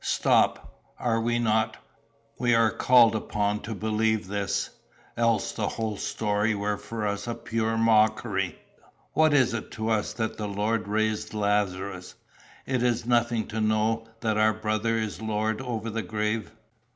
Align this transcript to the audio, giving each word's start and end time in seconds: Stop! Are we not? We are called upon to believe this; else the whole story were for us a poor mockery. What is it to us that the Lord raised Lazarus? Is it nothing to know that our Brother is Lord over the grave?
Stop! 0.03 0.81
Are 0.97 1.21
we 1.21 1.37
not? 1.37 1.77
We 2.39 2.55
are 2.55 2.71
called 2.71 3.13
upon 3.15 3.59
to 3.59 3.75
believe 3.75 4.25
this; 4.25 4.71
else 5.15 5.51
the 5.51 5.67
whole 5.67 5.95
story 5.95 6.55
were 6.55 6.77
for 6.79 7.05
us 7.05 7.27
a 7.27 7.35
poor 7.35 7.77
mockery. 7.77 8.57
What 9.13 9.31
is 9.31 9.53
it 9.53 9.69
to 9.73 9.89
us 9.89 10.13
that 10.13 10.37
the 10.37 10.47
Lord 10.47 10.87
raised 10.87 11.35
Lazarus? 11.35 12.15
Is 12.65 13.01
it 13.03 13.07
nothing 13.07 13.45
to 13.49 13.61
know 13.61 14.07
that 14.21 14.37
our 14.39 14.53
Brother 14.55 14.97
is 14.97 15.21
Lord 15.21 15.61
over 15.61 15.91
the 15.91 16.01
grave? 16.01 16.49